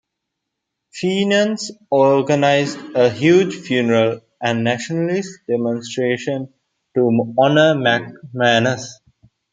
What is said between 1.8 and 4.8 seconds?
organized a huge funeral and